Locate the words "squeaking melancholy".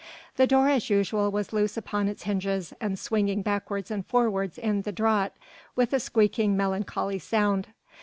5.99-7.19